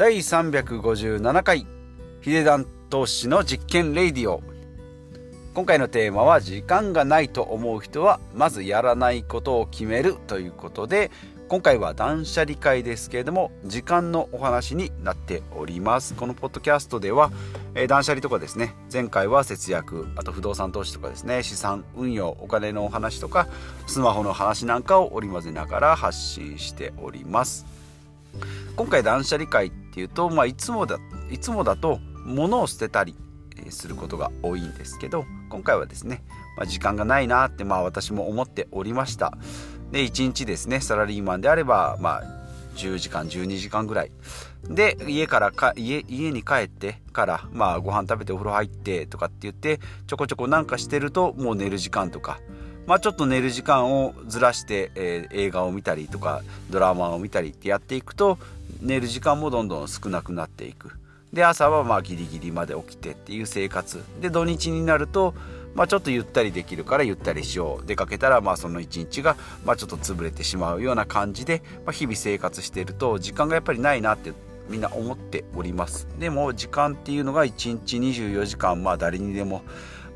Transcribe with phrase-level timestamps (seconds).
[0.00, 1.66] 第357回
[2.22, 4.42] ヒデダン投資の実験レイディオ。
[5.52, 11.10] 今回のテーマは時間がないと思う人はまずやらないことを決めるということで
[11.48, 16.14] 今回は断捨離会ですけれども時間のお話になっております。
[16.14, 17.30] このポッドキャストでは、
[17.74, 23.48] えー、断捨離とかですね前回は節約あと不動産投資とかですね資産運用お金のお話とか
[23.86, 27.66] スマホの話なんかを織り交ぜながら発信しております。
[28.76, 30.98] 今回断捨離会っていうと、まあ、いつもだ
[31.30, 33.16] いつもだと物を捨てたり
[33.70, 36.22] することが多いんですけど今回はですね、
[36.56, 39.36] まあ、時間がないなってまあ私も思っておりました。
[39.90, 42.22] で1日ですねサラリーマンであればまあ
[42.76, 44.12] 10時間12時間ぐらい。
[44.68, 52.38] で家からか家家に帰ってからまあご飯食べてお風呂入ってとかって言ってちょこちょこなんかしてるともう寝る時間とか。
[52.86, 58.38] まあちょっと寝る時間をずらして、えー、映画を見たりとかドラマを見たりってやっていくと
[58.80, 60.90] 寝る時間もどんどん少なくなっていく。
[61.32, 64.02] で朝はまあギリギリまで起きてっていう生活。
[64.20, 65.34] で土日になると
[65.74, 67.86] まあ、ちょっとゆったりできるからゆったりしよう。
[67.86, 74.32] 出かけたらまあその一日がまあちょっと潰れてしまうような感じで、まあ、日々生活していると時間がやっぱりないなって
[74.68, 76.08] みんな思っております。
[76.18, 79.62] でも時間っていうのが1日24時間まあ誰にでも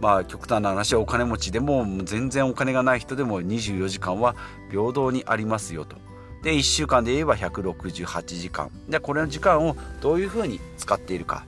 [0.00, 4.34] まあ極端な話お金持ちでも全然お金がない人でも24時間は
[4.70, 5.96] 平等にありますよと。
[6.42, 8.70] で1週間で言えば168時間。
[8.88, 11.46] でこれの時間をどういうふうに使っているか。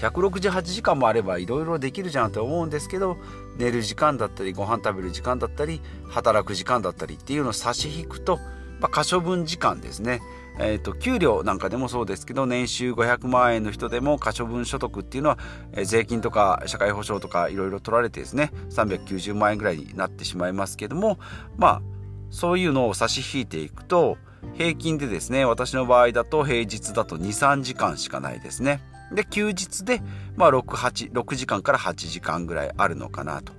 [0.00, 3.18] 168時間もあればいろいろできるじゃんと思うんですけど
[3.58, 8.38] 寝る時間だったりご飯食べる時間だったり働く時間だったりっていうのを差し引くと、
[8.80, 10.22] まあ、可処分時間ですね、
[10.58, 15.38] えーと、給料なんかでもそうですけど年収500万円の人でも可処分所得っていうのは、
[15.72, 21.18] えー、税金とか社会保障とかいろいろ取られてですね390万円ぐらいになってしまいますけども
[21.58, 21.99] まあ
[22.30, 24.16] そういうのを差し引いていくと
[24.54, 28.80] 平均でですね私の場合だと平日だと23時間しかないですね。
[29.12, 30.00] で、休日で、
[30.36, 33.52] まあ、6、8、6時間から8時間ぐらいあるのかなと。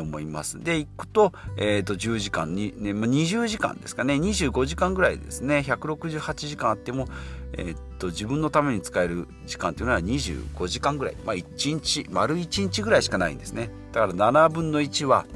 [0.00, 0.62] 思います。
[0.62, 7.08] で、行くと、えっ、ー、と、10時間に、ね、20時間ですかね、25時間ぐらいですね、168時間あっても、
[7.54, 11.16] えっ、ー、と、自分のために使える時間っていうのは25時間ぐらい。
[11.26, 13.70] まあ、1日、丸1日ぐらいしかないんですね。
[13.92, 15.26] だから7分の1は、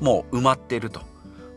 [0.00, 1.02] もう埋まっていると。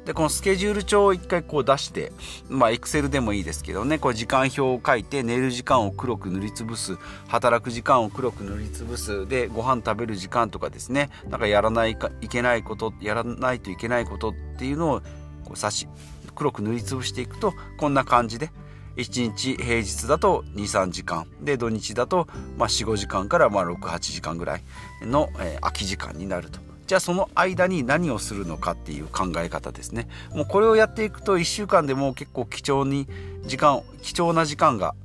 [0.08, 2.14] でこのスケジュール帳を一回こう出して
[2.48, 6.98] まあエクセルでもいいですけどねこう時間表を書いて寝る時間を黒く塗りつぶす
[7.28, 15.02] 働く時間を黒く塗りつぶすでご飯食べる時間とかですねなんかやらないかいけないことやらないといけないことっていうのを
[15.44, 15.90] こう差し
[16.36, 18.50] 黒く塗りつぶしていくとこんな感じで
[18.96, 24.64] 1日平日だと23時間で土日だと45時間から68時間ぐらい
[25.02, 26.67] の、えー、空き時間になると。
[26.88, 30.08] じゃあその間に何をするのかっていう考え方ですね。
[30.34, 33.08] もうこれをやっていくと1週間でも結構貴重に
[33.46, 34.96] 時間貴重な時間が、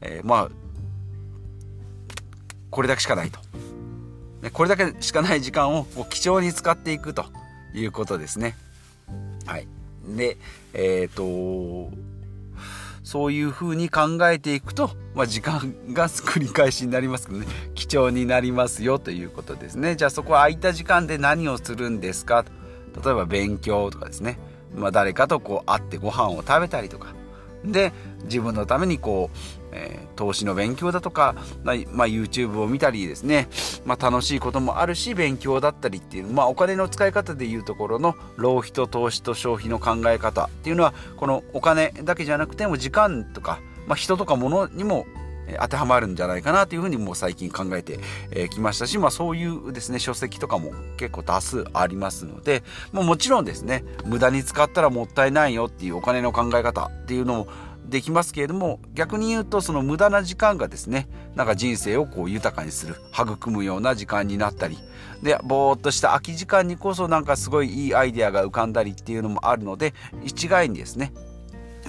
[0.00, 0.50] えー、まあ
[2.70, 3.40] これだけしかないと。
[4.52, 7.26] これだけしかない時間を貴重に使っていくと
[7.74, 8.56] いうことですね。
[9.44, 9.66] はい。
[10.06, 10.38] で
[10.74, 11.92] えっ、ー、と
[13.02, 17.46] そういうふうに考えていくと、まあ、時間が繰り返しになりますけどね。
[17.74, 19.96] 貴重になりますよということですね。
[19.96, 22.44] じゃあそこは空いた時間で何をするんですか？
[23.04, 24.38] 例えば勉強とかですね、
[24.74, 27.14] まあ、誰かとこう会ってご飯を食べたりとか。
[27.64, 27.92] で
[28.24, 29.36] 自分のためにこう、
[29.72, 31.34] えー、投資の勉強だとか、
[31.64, 33.48] まあ、YouTube を見たりですね、
[33.84, 45.06] まあ、楽しいこともあるし勉強だったりっていう、まあ、お金の使い方でいうところの浪費と投資と消費の考え方っていうのはこのお金だけじゃなくても時間とか、まあ、人とか物にも
[45.60, 47.98] 当てはまるんじゃないかなというふうにもう最近考えて
[48.48, 57.48] きましたし、まあ、そういうですね書籍とかも結構多数ありますので、まあ、もちろんですね無駄に使ったらもったいないよっていうお金の考え方っていうのも
[57.84, 64.78] できますけれども逆に言うとその無駄な時間がですねなんか人生をこう豊かにする育むような時間になったり
[65.22, 71.12] でぼーっとした空き時間にこそなんかすごいいいアイデアが浮かんだりっていうのもあるので一概にですね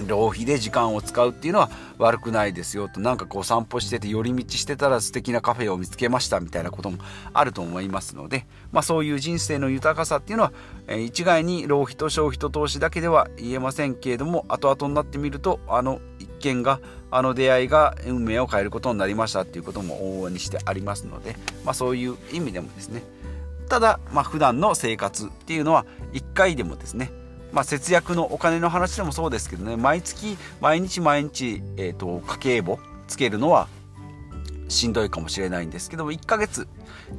[0.06, 3.00] 浪費で時間を使うっていうのは悪くないですよと。
[3.00, 6.98] なんかこう散歩してて寄り道してたら素敵なカフェを見つけましたみたいなことも
[7.32, 10.52] あると思いますので、まあ、そういう人生の豊かさっていうのは、
[10.88, 16.80] え、一概に浪費と消費と投資だけでは言えませんけれども後々になってみるとあの一見が
[17.10, 23.02] あの出会いが運命を変えることになりましたっていうことも往々にしてありますので、まあ、そういう意味でもですね。
[23.68, 27.10] ただ、まあ、普段の生活っていうのは一回でもですね
[27.54, 33.68] まあ、節約のお金の話でもそうですけどね毎月毎日毎日、えーと、家計簿つけるのは
[34.68, 36.66] しんどいかもしれないんですけども1ヶ月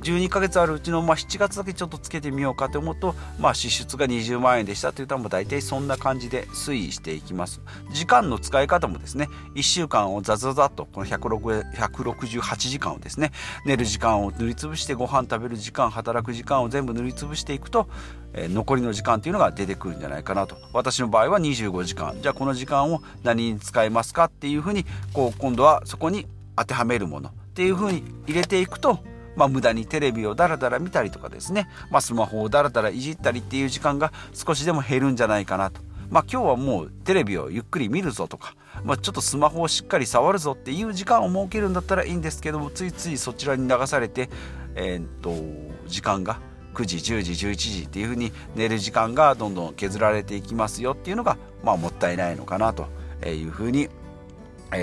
[0.02, 7.62] 12ヶ月あるうちの、まあ、7月だけちょっとつけてみようかと思うと、まあ、支出が20万円でしたというともう大体そんな感じで推移していきます。
[7.92, 13.32] 時間の使い方もですね1週間をザザザとこの168時間をですね
[13.66, 17.88] 寝る時間を塗りつぶしてご飯食べる時間働く時間を全部塗りつぶしていくと、
[18.34, 20.58] え、残りの時間っていうのが出てくるんじゃないかなと。
[20.74, 22.16] 私の場合は25時間。
[22.22, 29.00] じゃあこの時間を何に使いますかっていうふうにこう今度はそこに当てはめるものっていうふうに入れていくと
[29.36, 35.82] まあ、無駄にテレビをダラダラ見たりとかですね、まあ、スマホをダラダラいじったりっていう時間が少しでも減るんじゃないかなと。
[36.10, 44.30] まあ、今日はもうテレビをゆっくり見るぞとか、まあ、ちょっとスマホをしっかり触るぞっていう時間を設けるんだったらいいんですけどもついついそちらに流されて、
[44.76, 45.34] えー、っと
[45.88, 46.40] 時間が
[46.76, 52.88] 9時10時11時っていう風に寝る時間がどんどん削られていきますよっていうのが、まあ、もったいないのかなと
[53.26, 53.90] いう風に、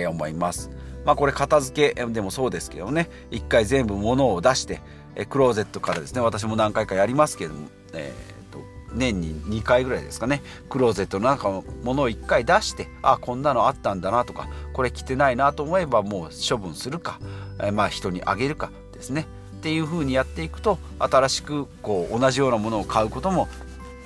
[0.09, 0.71] 思います。
[1.05, 3.09] まあこれ片付けでもそうですけどね。
[3.31, 4.81] 一回全部物を出して
[5.29, 8.61] クローゼットからですね私も何回かやりますけども、えー、と
[8.95, 10.43] 年に2回ぐらいですかね。
[10.69, 17.19] クローゼットの中のものを1回出してあこんなのあったんだなとかこれ着てないなと思えばもう処分するか、
[17.61, 19.27] え、まあ人にあげるかですね。
[19.57, 23.49] っていう風にやっていくと新しくこう同じようなものを買うことも、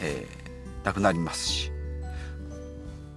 [0.03, 1.76] えー、なくなりますし。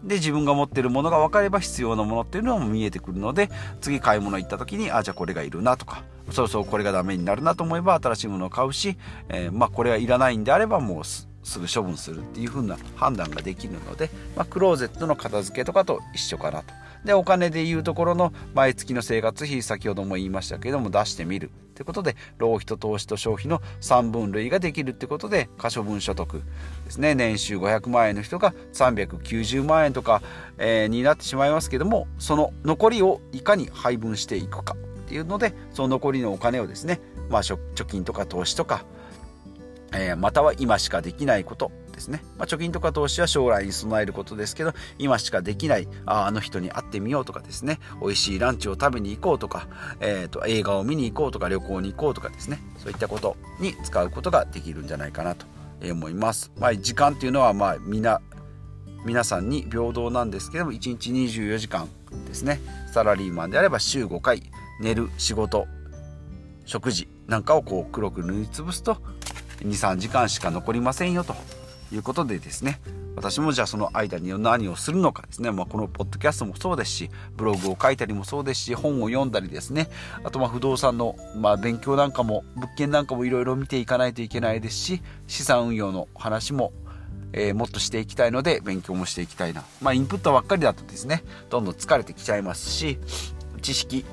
[0.10, 8.98] で自分が持ってるものが分かれば必要なものっていうのも見えてくるので次買い物行った時にあじゃあこれがいるなとかそうそうこれがダメになるなと思えば新しいものを買うし、
[9.30, 11.28] えー、まあこれはいらないんであればもうす
[11.60, 16.74] ぐ処分するっていう風な判断ができるので、まあ、クローゼットの片付けとかと一緒かなと。
[17.06, 21.50] でお金でいうところの毎月の生活費先ほども言いましたけども出してみる
[21.80, 26.44] ってことで浪費と投資と消費の3分類ができるってことで可処分所得
[26.84, 27.16] ですね。
[27.16, 30.22] 年収500万円の人が390万円とか、
[30.58, 34.78] えー、になってしまいますけどもその残りをいかに配分していくかっ
[35.08, 37.00] ていうのでその残りのお金をですね、
[37.30, 38.84] まあ、貯金とか投資とか、
[39.94, 47.80] えー、または今しかできないことですね、まあ、貯金とか投資は将来に備えることですけど今しかできないああの人に会ってみようとかですね。
[48.02, 49.68] 美味しいランチを食べに行こうとか、
[50.00, 52.60] えーと、映画を見に行こうとか旅行に行こうとかですね。
[52.78, 55.46] そういったことに使うことができるんじゃないかなと
[55.84, 56.52] 思います。
[56.58, 58.22] まあ、時間っていうのはまあ皆
[59.24, 61.90] さんに平等なんですけども1日24時間
[62.26, 62.62] ですね。
[62.94, 64.44] サラリーマンであれば週5回
[64.80, 65.68] 寝る仕事
[66.66, 68.98] 食事なんかをこう黒く塗りつぶすと
[69.62, 71.59] 23時間しか残りませんよと。
[71.92, 72.80] いうことでですね
[73.16, 79.90] 私もじゃあその間に何をするのかですね、まあ、このポッドキャストもそうですしブログを書いたりもそうですし本を読んだりですね
[80.24, 86.72] あとまあ不動産のま勉強なんかも物件なんかもいろいろ見ていかないといけないですし資産運用の話も
[87.32, 89.64] えー、もっとしていきたいので勉強もしていきたいな。
[89.82, 92.98] まあインプットばっかりだとですね、どんどん疲れてきちゃいますし、
[93.62, 94.04] 知識、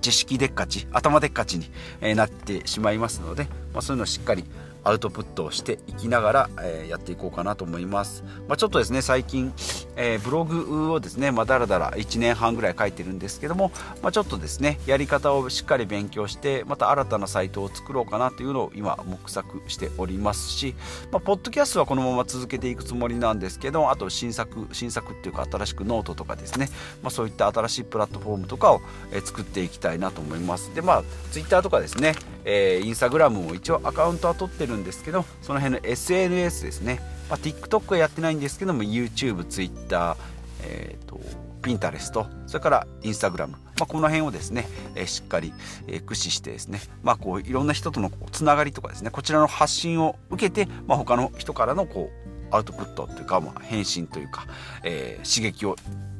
[0.00, 1.70] 知識でっかち、頭でっかちに、
[2.00, 4.44] えなってしまいますので、まあ、そういうのをしっかり
[4.84, 8.22] アウトプットをしていきながら、えー、やっていこうかなと思います。
[8.46, 9.52] まあ、ちょっとですね、最近、
[9.96, 13.72] えー、ブログをですね、まあ、だらだら1年半ぐらい書いてるんですけども、
[14.02, 20.74] まあ、ちょっとですね、やり方をしっかり勉強して、また新たなサイトを作ろうかなというのを今、模索しておりますし、
[21.10, 26.68] まあ、ポッドキャストはこのまま続けていくつもりなんですけど、あと新作、新作っていうか新しくノートとかですね、
[27.02, 28.80] まあ、そういった新しいプラットフォームとかを、
[29.12, 30.74] え、作っていきたいなと思います。
[30.74, 31.02] で、まあ、
[31.32, 32.14] ツイッターとかですね、
[32.44, 40.16] えー、インスタグラムも一応アカウントは取ってるんですけどその辺の SNS ですね、まあ、TikTok はやってないんですけども YouTube、Twitter、
[40.62, 41.20] えーと、
[41.62, 45.52] Pinterest それから Instagram、まあ、この辺をですね、えー、しっかり、
[45.86, 49.10] えー、駆使してですね、まあ、こういろんな人とのつながりとかですね。
[49.10, 54.46] こちらの発信を受けて、まあ、他の人からのこうアウトプットというか、まあ、返信というか、
[54.84, 55.76] えー、刺激を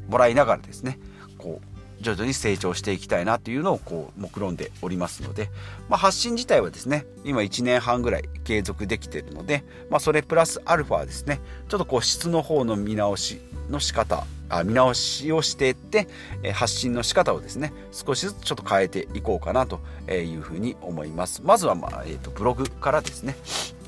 [0.09, 0.99] もらいながらですね
[1.39, 1.74] こう
[2.05, 5.51] 徐々に成長していきたいなというのをこう目論んでおりますので、
[5.89, 16.07] まあ、発信自体はですね今1年半ぐらい継続できているので、まあ、それプラスアルファですねちょっとこう質の方の見直しの仕方あ見直しをしていって、
[16.53, 19.81] 発信の仕方をですね少しずつちょっと変えていこうかなと
[20.11, 21.41] いうふうに思います。
[21.43, 23.37] まずは、まあえーと、ブログからですね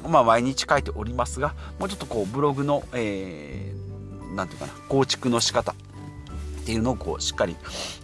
[0.09, 5.75] まあ毎日書いておりますがもうちょっとこうブログの、えー、なんていうかな構築の仕方
[6.67, 7.55] っていうのをこうしっかり、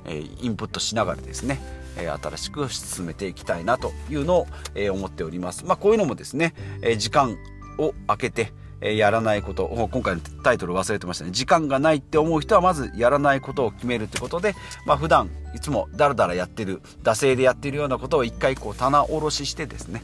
[0.04, 1.59] えー、インプットしながらですね
[1.97, 5.66] え新しく進めていきたいなというのを、え思っております。
[5.66, 7.37] まあ、こういうのもですね、え時間
[7.76, 20.02] を空けて、えやらないこと今回のタイトル忘れてましたね時間がないって思う人はまずやらないことを決めるってことで、まあ、普段いつもダラダラやってる惰性でやってるようなことを一回こう棚卸ししてですね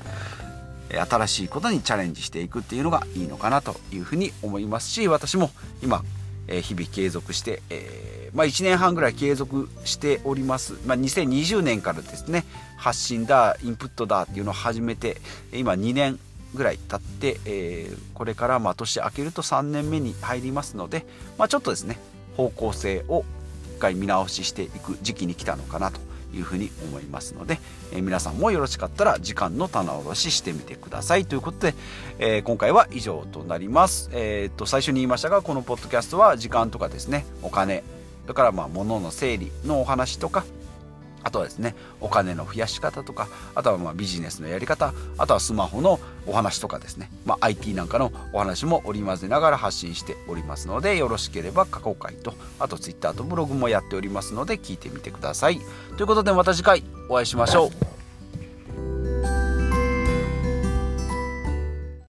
[0.90, 5.50] 新しいことにチャレンジしていくっていうのがいいのかなというふうに思いますし私も
[5.82, 6.04] 今
[6.48, 12.44] え日々継続して、えー、まあ、1年半ぐらい継続しております、まあ、2020年からですね
[12.76, 15.18] 発信だインプットだっていうのを始めて
[15.52, 16.18] 今2年
[16.54, 21.04] ぐらい経って、えー、これからま年明けると3年目に入りますので、
[21.36, 21.98] まあ、ちょっとですね
[22.36, 23.24] 方向性を
[23.76, 26.00] 一回見直ししていく時期に来たのかなと
[26.34, 27.60] いうふうに思いますので、
[27.92, 31.26] え、皆さんもよろしかったら時間の棚卸ししてみてください。
[31.26, 31.74] ということで、
[32.18, 37.84] え、今回は以上となります、えー、と最初に言いましたがこのポッドキャストは時間とかですねお金
[38.26, 40.44] だからまあ物の整理のお話とか
[41.22, 55.60] あとはですねお金の増やし方とかあとはまビジネスのやり方あとはスマホのお話とかですね、まあ、IT なんかのお話も織り交ぜながら発信しておりますのでよろしければ過去回とあと Twitter とブログもやっておりますので聞いてみてください。
[55.96, 57.97] ということでまた次回お会いしましょう。